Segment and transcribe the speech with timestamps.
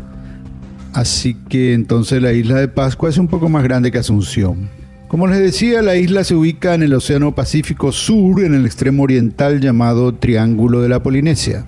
[0.94, 4.70] Así que entonces la isla de Pascua es un poco más grande que Asunción.
[5.08, 9.02] Como les decía, la isla se ubica en el Océano Pacífico Sur, en el extremo
[9.02, 11.66] oriental llamado Triángulo de la Polinesia.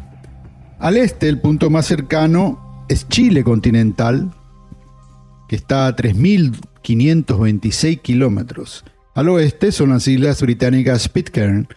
[0.78, 4.36] Al este, el punto más cercano es Chile continental,
[5.50, 8.86] que está a 3.526 kilómetros.
[9.16, 11.68] Al oeste son las islas británicas Pitcairn,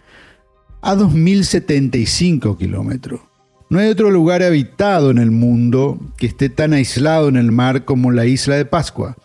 [0.81, 3.19] a 2.075 kilómetros.
[3.69, 7.85] No hay otro lugar habitado en el mundo que esté tan aislado en el mar
[7.85, 9.17] como la isla de Pascua.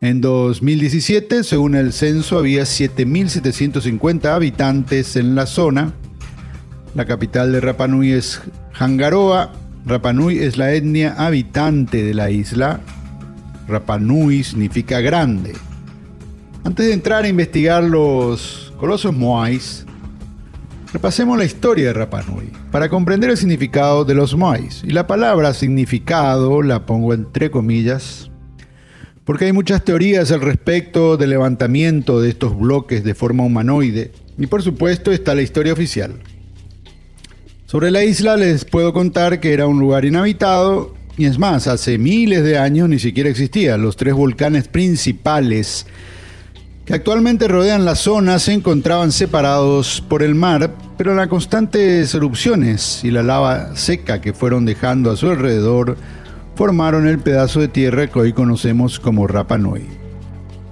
[0.00, 5.92] En 2017, según el censo, había 7.750 habitantes en la zona.
[6.94, 8.40] La capital de Rapanui es
[8.72, 9.52] Hangaroa.
[9.84, 12.80] Rapanui es la etnia habitante de la isla.
[13.68, 15.52] Rapanui significa grande.
[16.64, 19.86] Antes de entrar a investigar los colosos moais,
[20.92, 24.82] repasemos la historia de Rapanui para comprender el significado de los moais.
[24.84, 28.30] Y la palabra significado la pongo entre comillas
[29.24, 34.46] porque hay muchas teorías al respecto del levantamiento de estos bloques de forma humanoide, y
[34.46, 36.14] por supuesto está la historia oficial.
[37.66, 41.98] Sobre la isla les puedo contar que era un lugar inhabitado, y es más, hace
[41.98, 45.86] miles de años ni siquiera existían los tres volcanes principales
[46.84, 53.04] que actualmente rodean la zona se encontraban separados por el mar, pero las constantes erupciones
[53.04, 55.96] y la lava seca que fueron dejando a su alrededor
[56.56, 59.86] formaron el pedazo de tierra que hoy conocemos como Rapa Nui.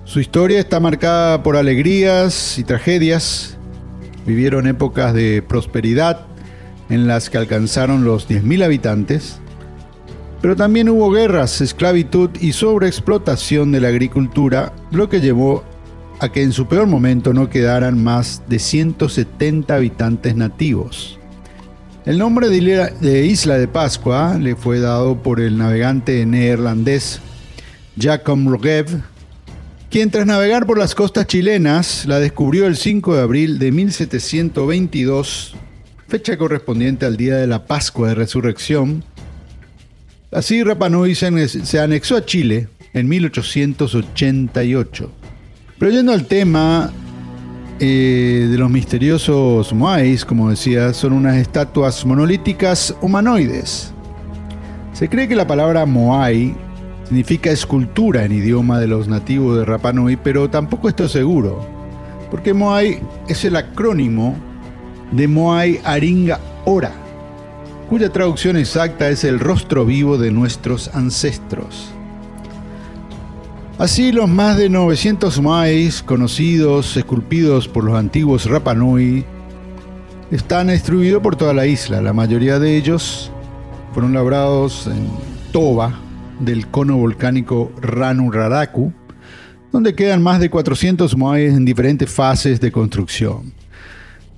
[0.05, 3.57] Su historia está marcada por alegrías y tragedias.
[4.27, 6.27] Vivieron épocas de prosperidad
[6.89, 9.40] en las que alcanzaron los 10.000 habitantes,
[10.41, 15.65] pero también hubo guerras, esclavitud y sobreexplotación de la agricultura, lo que llevó
[16.19, 21.19] a que en su peor momento no quedaran más de 170 habitantes nativos.
[22.07, 27.21] El nombre de Isla de Pascua le fue dado por el navegante neerlandés
[27.99, 29.03] Jacob Rogev,
[29.91, 35.57] quien tras navegar por las costas chilenas la descubrió el 5 de abril de 1722,
[36.09, 39.05] fecha correspondiente al día de la Pascua de Resurrección.
[40.33, 45.11] Así Rapa Nui se anexó a Chile en 1888.
[45.79, 46.93] Pero yendo al tema,
[47.83, 53.95] eh, de los misteriosos Moais, como decía, son unas estatuas monolíticas humanoides.
[54.93, 56.55] Se cree que la palabra Moai
[57.05, 61.67] significa escultura en idioma de los nativos de Rapa Nui, pero tampoco estoy seguro,
[62.31, 64.37] porque Moai es el acrónimo
[65.11, 66.93] de Moai Aringa Ora,
[67.91, 71.91] cuya traducción exacta es el rostro vivo de nuestros ancestros.
[73.79, 79.27] Así los más de 900 maíz conocidos, esculpidos por los antiguos Rapanui,
[80.31, 82.01] están distribuidos por toda la isla.
[82.01, 83.31] La mayoría de ellos
[83.93, 85.09] Fueron labrados en
[85.51, 85.99] Toba
[86.39, 88.93] del cono volcánico Ranuraraku,
[89.73, 93.53] donde quedan más de 400 moais en diferentes fases de construcción.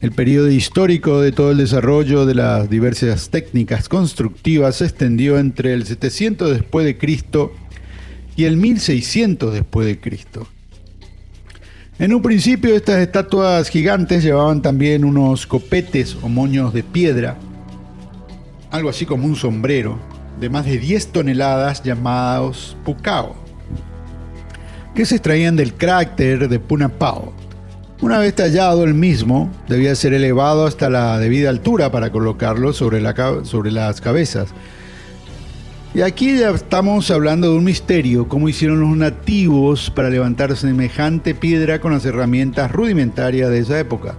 [0.03, 5.75] El periodo histórico de todo el desarrollo de las diversas técnicas constructivas se extendió entre
[5.75, 7.53] el 700 después de Cristo
[8.35, 10.49] y el 1600 después de Cristo.
[12.01, 17.39] En un principio estas estatuas gigantes llevaban también unos copetes o moños de piedra,
[18.73, 20.01] algo así como un sombrero,
[20.41, 23.37] de más de 10 toneladas llamados pucao,
[24.97, 27.42] que se extraían del cráter de Punapao.
[28.03, 33.01] Una vez tallado el mismo, debía ser elevado hasta la debida altura para colocarlo sobre,
[33.01, 33.15] la,
[33.45, 34.53] sobre las cabezas
[35.95, 41.35] y aquí ya estamos hablando de un misterio, cómo hicieron los nativos para levantar semejante
[41.35, 44.15] piedra con las herramientas rudimentarias de esa época.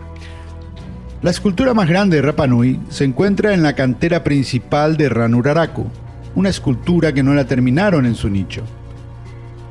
[1.24, 5.88] La escultura más grande de Rapa Nui se encuentra en la cantera principal de Ranuraraku,
[6.36, 8.62] una escultura que no la terminaron en su nicho.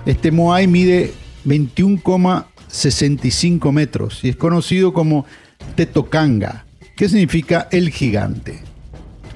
[0.04, 1.14] Este Moai mide
[2.72, 5.26] 21,65 metros y es conocido como
[5.76, 6.64] Tetokanga,
[6.96, 8.60] que significa el gigante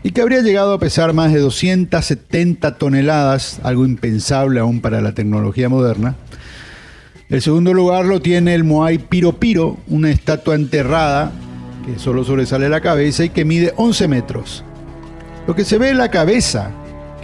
[0.03, 5.13] y que habría llegado a pesar más de 270 toneladas, algo impensable aún para la
[5.13, 6.15] tecnología moderna.
[7.29, 11.33] El segundo lugar lo tiene el Moai Piro Piro, una estatua enterrada
[11.85, 14.65] que solo sobresale la cabeza y que mide 11 metros.
[15.49, 16.71] Lo que se ve es la cabeza,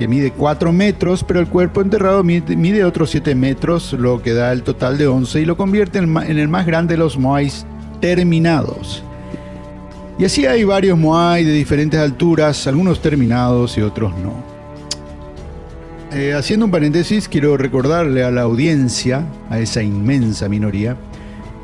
[0.03, 4.51] que mide 4 metros, pero el cuerpo enterrado mide, otros 7 metros, lo que da
[4.51, 7.65] el total de 11 y lo convierte en el más grande de los Moais
[8.01, 9.05] terminados.
[10.19, 14.43] Y así hay varios Moai de diferentes alturas, algunos terminados y otros no.
[16.19, 20.97] Eh, haciendo un paréntesis, quiero recordarle a la audiencia, a esa inmensa minoría,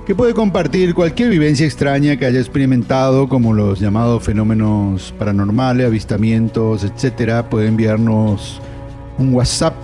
[0.08, 6.82] que puede compartir cualquier vivencia extraña que haya experimentado, como los llamados fenómenos paranormales, avistamientos,
[6.82, 7.44] etc.
[7.50, 8.58] Puede enviarnos
[9.18, 9.74] un WhatsApp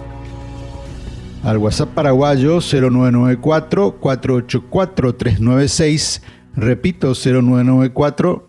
[1.43, 6.23] al WhatsApp paraguayo 0994 484 396.
[6.57, 8.49] Repito, 0994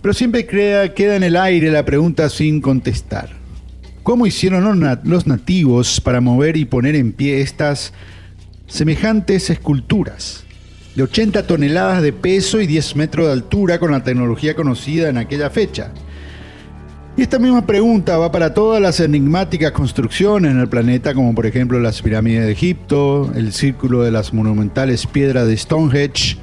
[0.03, 3.31] pero siempre queda en el aire la pregunta sin contestar.
[4.03, 7.93] ¿Cómo hicieron los nativos para mover y poner en pie estas
[8.73, 10.45] semejantes esculturas?
[10.95, 15.19] De 80 toneladas de peso y 10 metros de altura con la tecnología conocida en
[15.19, 15.93] aquella fecha.
[17.15, 21.45] Y esta misma pregunta va para todas las enigmáticas construcciones en el planeta, como por
[21.45, 26.39] ejemplo las pirámides de Egipto, el círculo de las monumentales piedras de Stonehenge,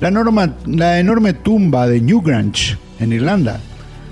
[0.00, 3.60] la, enorme tumba de Newgrange en Irlanda,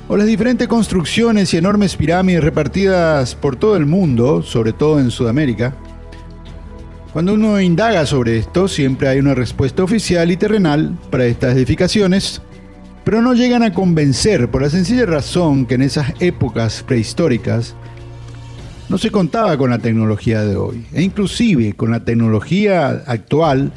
[0.09, 5.11] o las diferentes construcciones y enormes pirámides repartidas por todo el mundo, sobre todo en
[5.11, 5.75] Sudamérica.
[7.13, 12.41] Cuando uno indaga sobre esto, siempre hay una respuesta oficial y terrenal para estas edificaciones,
[13.03, 17.75] pero no llegan a convencer por la sencilla razón que en esas épocas prehistóricas
[18.89, 23.73] no se contaba con la tecnología de hoy, e inclusive con la tecnología actual,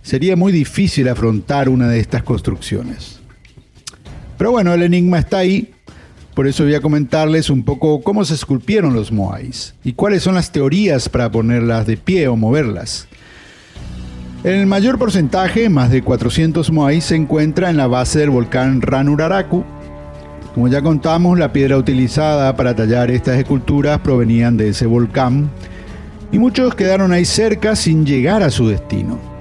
[0.00, 3.20] sería muy difícil afrontar una de estas construcciones.
[4.38, 5.74] Pero bueno, el enigma está ahí,
[6.38, 10.36] por eso voy a comentarles un poco cómo se esculpieron los Moais y cuáles son
[10.36, 13.08] las teorías para ponerlas de pie o moverlas.
[14.44, 19.64] El mayor porcentaje, más de 400 Moais, se encuentra en la base del volcán Ranuraraku.
[20.54, 25.50] Como ya contamos, la piedra utilizada para tallar estas esculturas provenían de ese volcán
[26.30, 29.37] y muchos quedaron ahí cerca sin llegar a su destino.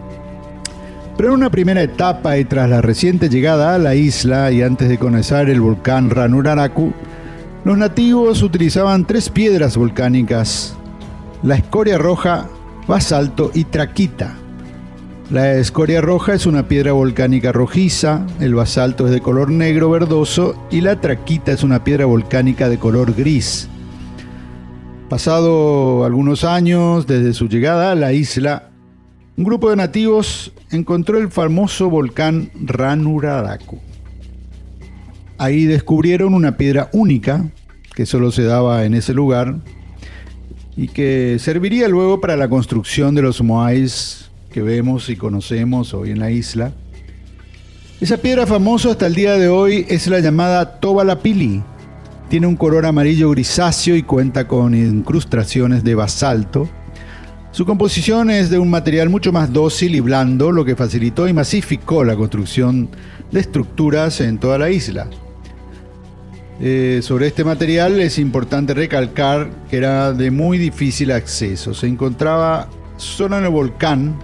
[1.18, 4.88] Pero en una primera etapa y tras la reciente llegada a la isla y antes
[4.88, 6.94] de conocer el volcán Ranuraraku,
[7.66, 10.76] los nativos utilizaban tres piedras volcánicas,
[11.42, 12.48] la escoria roja,
[12.88, 14.36] basalto y traquita.
[15.32, 20.56] La escoria roja es una piedra volcánica rojiza, el basalto es de color negro verdoso
[20.70, 23.68] y la traquita es una piedra volcánica de color gris.
[25.10, 28.70] Pasado algunos años desde su llegada a la isla,
[29.38, 33.78] un grupo de nativos encontró el famoso volcán Ranuraraku.
[35.38, 37.48] Ahí descubrieron una piedra única
[37.94, 39.58] que solo se daba en ese lugar
[40.76, 46.12] y que serviría luego para la construcción de los moais que vemos y conocemos hoy
[46.12, 46.74] en la isla.
[48.02, 51.62] Esa piedra famosa hasta el día de hoy es la llamada Tobalapili,
[52.30, 56.68] Tiene un color amarillo grisáceo y cuenta con incrustaciones de basalto.
[57.58, 61.34] Su composición es de un material mucho más dócil y blando, lo que facilitó y
[61.34, 62.88] masificó la construcción
[63.32, 65.08] de estructuras en toda la isla.
[66.62, 71.74] Eh, sobre este material es importante recalcar que era de muy difícil acceso.
[71.74, 74.20] Se encontraba solo en el volcán,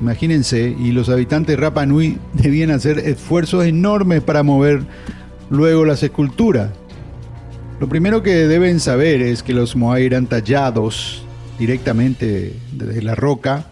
[0.00, 4.84] imagínense, y los habitantes de Rapa Nui debían hacer esfuerzos enormes para mover
[5.50, 6.70] luego las esculturas.
[7.80, 11.24] Lo primero que deben saber es que los Moai eran tallados
[11.58, 13.66] directamente desde la roca.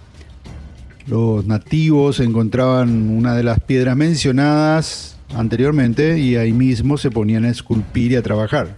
[1.06, 7.50] Los nativos encontraban una de las piedras mencionadas anteriormente y ahí mismo se ponían a
[7.50, 8.76] esculpir y a trabajar.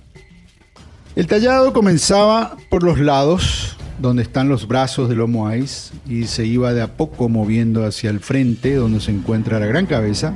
[1.16, 6.46] El tallado comenzaba por los lados, donde están los brazos de los moais, y se
[6.46, 10.34] iba de a poco moviendo hacia el frente, donde se encuentra la gran cabeza.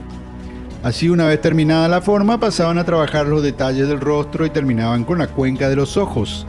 [0.83, 5.05] Así, una vez terminada la forma, pasaban a trabajar los detalles del rostro y terminaban
[5.05, 6.45] con la cuenca de los ojos.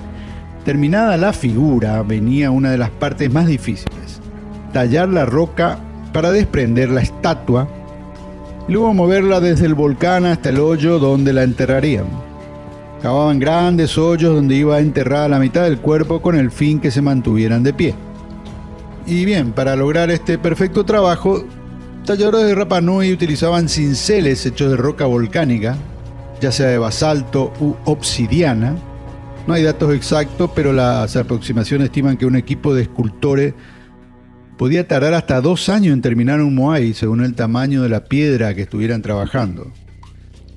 [0.66, 4.22] Terminada la figura, venía una de las partes más difíciles,
[4.72, 5.78] tallar la roca
[6.14, 7.68] para desprender la estatua
[8.68, 12.06] y luego moverla desde el volcán hasta el hoyo donde la enterrarían.
[13.02, 17.02] Cavaban grandes hoyos donde iba enterrada la mitad del cuerpo con el fin que se
[17.02, 17.96] mantuvieran de pie.
[19.06, 21.44] Y bien, para lograr este perfecto trabajo,
[22.06, 25.76] talladores de Rapa Nui utilizaban cinceles hechos de roca volcánica,
[26.40, 28.78] ya sea de basalto u obsidiana.
[29.46, 33.54] No hay datos exactos, pero las aproximaciones estiman que un equipo de escultores
[34.58, 38.56] podía tardar hasta dos años en terminar un Moai según el tamaño de la piedra
[38.56, 39.72] que estuvieran trabajando.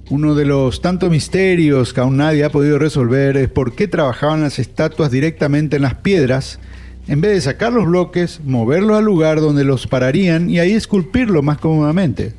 [0.08, 4.42] Uno de los tantos misterios que aún nadie ha podido resolver es por qué trabajaban
[4.42, 6.60] las estatuas directamente en las piedras
[7.08, 11.42] en vez de sacar los bloques, moverlos al lugar donde los pararían y ahí esculpirlo
[11.42, 12.34] más cómodamente.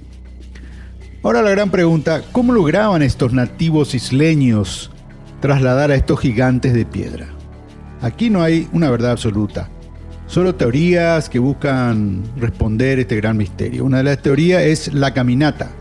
[1.23, 4.91] Ahora la gran pregunta, ¿cómo lograban estos nativos isleños
[5.39, 7.27] trasladar a estos gigantes de piedra?
[8.01, 9.69] Aquí no hay una verdad absoluta.
[10.27, 13.85] Solo teorías que buscan responder este gran misterio.
[13.85, 15.71] Una de las teorías es la caminata.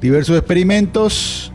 [0.00, 1.52] Diversos experimentos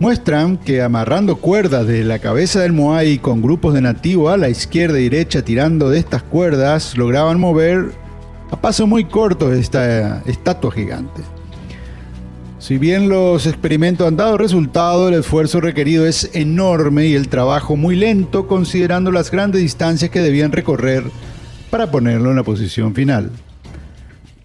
[0.00, 4.48] muestran que amarrando cuerdas de la cabeza del Moai con grupos de nativos a la
[4.48, 7.90] izquierda y derecha tirando de estas cuerdas lograban mover
[8.50, 11.22] a paso muy corto esta estatua gigante.
[12.58, 17.76] Si bien los experimentos han dado resultado, el esfuerzo requerido es enorme y el trabajo
[17.76, 21.04] muy lento considerando las grandes distancias que debían recorrer
[21.70, 23.30] para ponerlo en la posición final.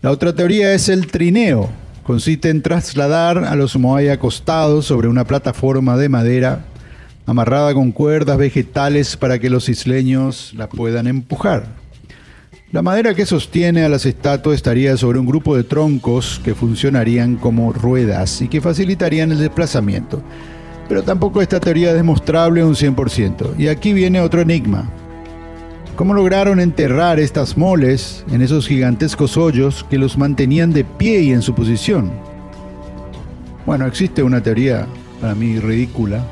[0.04, 1.72] La otra teoría es el trineo.
[2.04, 6.66] Consiste en trasladar a los moai acostados sobre una plataforma de madera
[7.26, 11.83] amarrada con cuerdas vegetales para que los isleños la puedan empujar.
[12.74, 17.36] La madera que sostiene a las estatuas estaría sobre un grupo de troncos que funcionarían
[17.36, 20.24] como ruedas y que facilitarían el desplazamiento.
[20.90, 23.60] Pero tampoco esta teoría es demostrable un 100%.
[23.60, 24.90] Y aquí viene otro enigma.
[25.96, 31.32] ¿Cómo lograron enterrar estas moles en esos gigantescos hoyos que los mantenían de pie y
[31.32, 32.12] en su posición?
[33.68, 34.88] Bueno, existe una teoría
[35.22, 36.26] para mí ridícula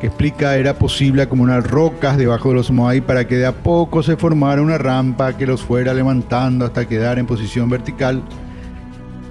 [0.00, 4.02] que explica era posible acumular rocas debajo de los Moai para que de a poco
[4.02, 8.22] se formara una rampa que los fuera levantando hasta quedar en posición vertical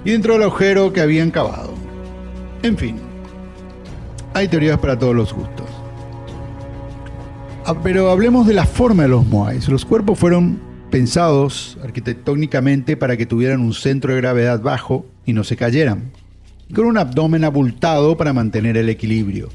[0.04, 1.74] y dentro del agujero que habían cavado.
[2.62, 2.96] En fin,
[4.34, 5.66] hay teorías para todos los gustos.
[7.64, 9.68] Ah, pero hablemos de la forma de los Moais.
[9.68, 10.58] Los cuerpos fueron
[10.90, 16.10] pensados arquitectónicamente para que tuvieran un centro de gravedad bajo y no se cayeran,
[16.74, 19.50] con un abdomen abultado para mantener el equilibrio.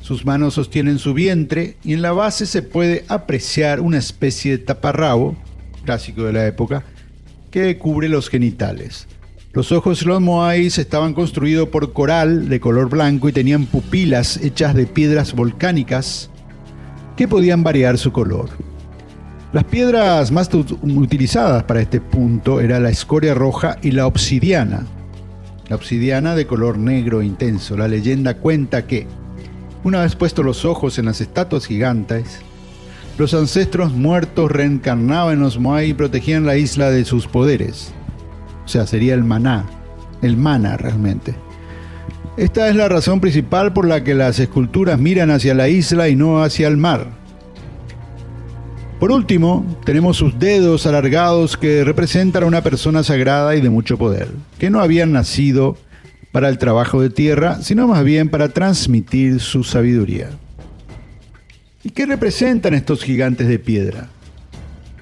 [0.00, 4.64] Sus manos sostienen su vientre y en la base se puede apreciar una especie de
[4.64, 5.36] taparrabo,
[5.84, 6.84] clásico de la época,
[7.50, 9.06] que cubre los genitales.
[9.52, 14.36] Los ojos de los moais estaban construidos por coral de color blanco y tenían pupilas
[14.36, 16.30] hechas de piedras volcánicas
[17.16, 18.50] que podían variar su color.
[19.52, 24.86] Las piedras más utilizadas para este punto era la escoria roja y la obsidiana.
[25.68, 27.76] La obsidiana de color negro intenso.
[27.76, 29.06] La leyenda cuenta que
[29.84, 32.40] una vez puestos los ojos en las estatuas gigantes,
[33.18, 37.92] los ancestros muertos reencarnaban en los Moai y protegían la isla de sus poderes.
[38.64, 39.66] O sea, sería el maná,
[40.22, 41.34] el mana realmente.
[42.36, 46.14] Esta es la razón principal por la que las esculturas miran hacia la isla y
[46.14, 47.08] no hacia el mar.
[49.00, 53.98] Por último, tenemos sus dedos alargados que representan a una persona sagrada y de mucho
[53.98, 55.76] poder, que no habían nacido
[56.32, 60.30] para el trabajo de tierra, sino más bien para transmitir su sabiduría.
[61.82, 64.08] ¿Y qué representan estos gigantes de piedra?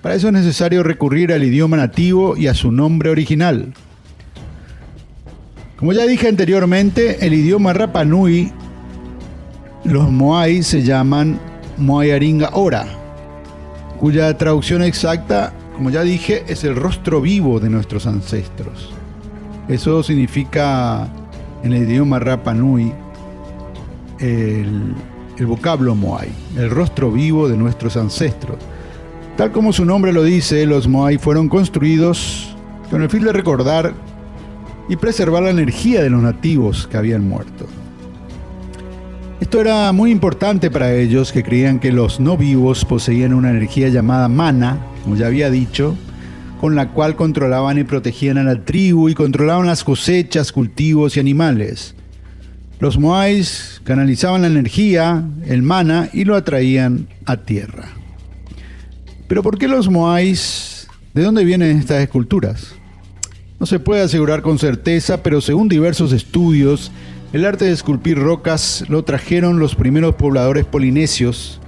[0.02, 3.74] Para eso es necesario recurrir al idioma nativo y a su nombre original.
[5.76, 8.52] Como ya dije anteriormente, el idioma Rapa Nui
[9.86, 11.38] los Moai se llaman
[11.76, 12.86] Moayaringa Ora,
[14.00, 18.95] cuya traducción exacta, como ya dije, es el rostro vivo de nuestros ancestros.
[19.68, 21.08] Eso significa
[21.62, 22.92] en el idioma Rapa Nui
[24.20, 24.94] el,
[25.36, 28.56] el vocablo Moai, el rostro vivo de nuestros ancestros.
[29.36, 32.56] Tal como su nombre lo dice, los Moai fueron construidos
[32.90, 33.92] con el fin de recordar
[34.88, 37.66] y preservar la energía de los nativos que habían muerto.
[39.40, 43.88] Esto era muy importante para ellos que creían que los no vivos poseían una energía
[43.88, 45.96] llamada mana, como ya había dicho,
[46.60, 51.20] con la cual controlaban y protegían a la tribu y controlaban las cosechas, cultivos y
[51.20, 51.94] animales.
[52.78, 57.88] Los Moais canalizaban la energía, el mana, y lo atraían a tierra.
[59.28, 60.86] Pero ¿por qué los Moais?
[61.14, 62.74] ¿De dónde vienen estas esculturas?
[63.58, 66.92] No se puede asegurar con certeza, pero según diversos estudios,
[67.32, 71.60] el arte de esculpir rocas lo trajeron los primeros pobladores polinesios.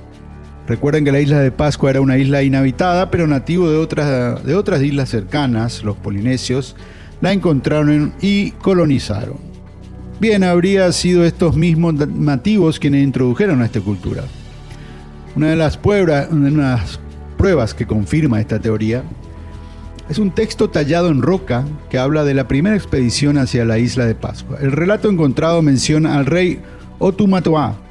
[0.69, 4.55] Recuerden que la isla de Pascua era una isla inhabitada, pero nativo de otras, de
[4.55, 6.77] otras islas cercanas, los polinesios,
[7.23, 9.39] la encontraron y colonizaron.
[10.21, 14.25] Bien, habría sido estos mismos nativos quienes introdujeron a esta cultura.
[15.35, 17.01] Una de las, una de las
[17.39, 19.05] pruebas que confirma esta teoría
[20.11, 24.05] es un texto tallado en roca que habla de la primera expedición hacia la isla
[24.05, 24.59] de Pascua.
[24.61, 26.61] El relato encontrado menciona al rey
[26.99, 27.88] Otumatoa,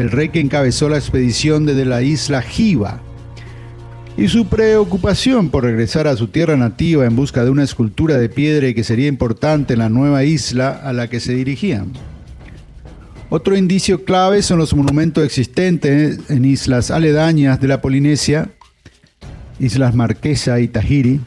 [0.00, 3.02] el rey que encabezó la expedición desde la isla Jiva,
[4.16, 8.30] y su preocupación por regresar a su tierra nativa en busca de una escultura de
[8.30, 11.92] piedra que sería importante en la nueva isla a la que se dirigían.
[13.28, 18.50] Otro indicio clave son los monumentos existentes en islas aledañas de la Polinesia,
[19.58, 21.20] Islas Marquesa y Tahiri,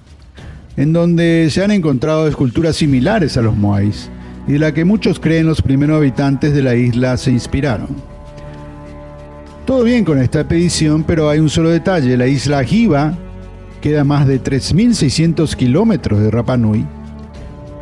[0.77, 4.09] en donde se han encontrado esculturas similares a los Moais
[4.47, 8.12] y de la que muchos creen los primeros habitantes de la isla se inspiraron.
[9.65, 12.17] Todo bien con esta expedición, pero hay un solo detalle.
[12.17, 13.17] La isla Jiva
[13.81, 16.85] queda a más de 3.600 kilómetros de Rapa Nui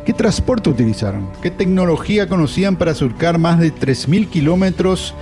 [0.06, 1.28] ¿Qué transporte utilizaron?
[1.44, 5.14] ¿Qué tecnología conocían para surcar más de 3.000 kilómetros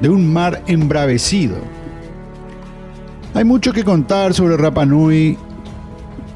[0.00, 1.56] de un mar embravecido?
[3.34, 5.38] Hay mucho que contar sobre Rapa Nui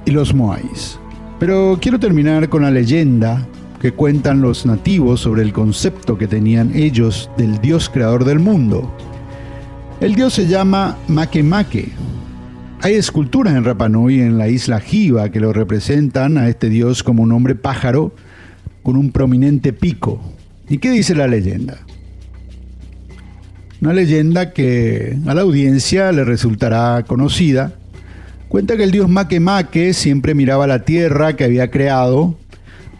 [0.05, 1.01] y los Moais,
[1.41, 3.45] pero quiero terminar con la leyenda
[3.81, 8.91] que cuentan los nativos sobre el concepto que tenían ellos del dios creador del mundo.
[10.01, 11.93] El dios se llama Makemake,
[12.83, 17.03] hay esculturas en Rapa Nui, en la isla Jiva, que lo representan a este dios
[17.03, 18.15] como un hombre pájaro
[18.83, 20.21] con un prominente pico.
[20.69, 21.79] ¿Y qué dice la leyenda?
[23.81, 27.73] Una leyenda que a la audiencia le resultará conocida.
[28.49, 32.39] Cuenta que el dios Makemake siempre miraba la tierra que había creado,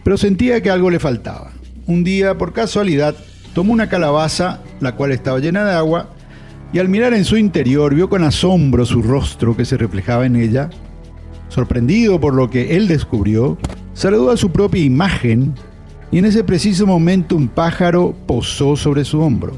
[0.03, 1.51] pero sentía que algo le faltaba.
[1.85, 3.15] Un día, por casualidad,
[3.53, 6.16] tomó una calabaza, la cual estaba llena de agua,
[6.73, 10.35] y al mirar en su interior vio con asombro su rostro que se reflejaba en
[10.35, 10.69] ella.
[11.49, 13.57] Sorprendido por lo que él descubrió,
[13.93, 15.53] saludó a su propia imagen
[16.11, 19.53] y en ese preciso momento un pájaro posó sobre su hombro.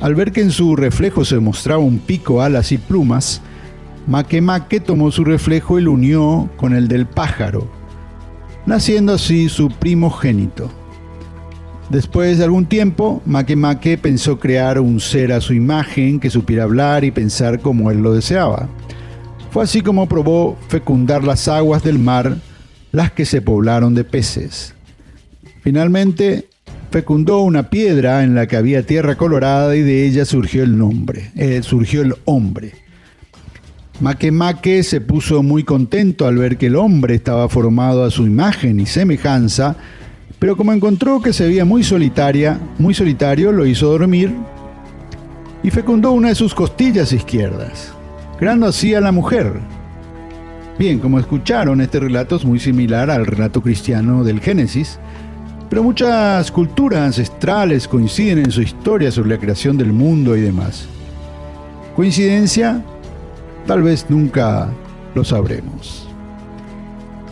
[0.00, 3.40] Al ver que en su reflejo se mostraba un pico, alas y plumas,
[4.06, 7.66] Makemake tomó su reflejo y lo unió con el del pájaro,
[8.66, 10.70] naciendo así su primogénito.
[11.90, 17.04] Después de algún tiempo, Makemake pensó crear un ser a su imagen que supiera hablar
[17.04, 18.68] y pensar como él lo deseaba.
[19.52, 22.36] Fue así como probó fecundar las aguas del mar,
[22.90, 24.74] las que se poblaron de peces.
[25.62, 26.48] Finalmente,
[26.90, 31.30] fecundó una piedra en la que había tierra colorada y de ella surgió el nombre,
[31.36, 32.72] eh, surgió el hombre.
[34.00, 38.80] Makemake se puso muy contento al ver que el hombre estaba formado a su imagen
[38.80, 39.76] y semejanza
[40.38, 44.34] pero como encontró que se veía muy solitaria, muy solitario, lo hizo dormir
[45.62, 47.92] y fecundó una de sus costillas izquierdas,
[48.38, 49.54] creando así a la mujer.
[50.78, 54.98] Bien, como escucharon, este relato es muy similar al relato cristiano del Génesis,
[55.70, 60.86] pero muchas culturas ancestrales coinciden en su historia sobre la creación del mundo y demás.
[61.96, 62.84] ¿Coincidencia?
[63.66, 64.68] Tal vez nunca
[65.14, 66.06] lo sabremos.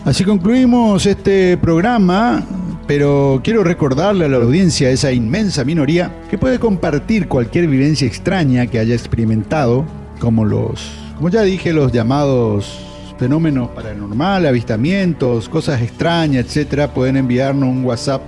[0.04, 2.42] Así concluimos este programa
[2.86, 8.66] pero quiero recordarle a la audiencia, esa inmensa minoría, que puede compartir cualquier vivencia extraña
[8.66, 9.84] que haya experimentado,
[10.20, 12.78] como los, como ya dije, los llamados
[13.18, 18.22] fenómenos paranormales, avistamientos, cosas extrañas, etcétera, pueden enviarnos un WhatsApp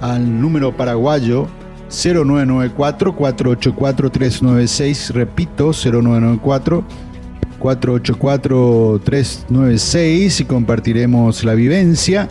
[0.00, 1.48] al número paraguayo
[1.88, 6.84] 0994 484 396, repito, 0994
[7.58, 12.28] 484 396 y compartiremos la vivencia